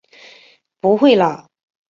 [0.79, 1.47] 不会啦！